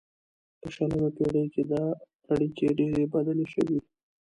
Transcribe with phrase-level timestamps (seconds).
[0.59, 1.83] په شلمه پیړۍ کې دا
[2.31, 3.79] اړیکې ډیرې بدلې شوې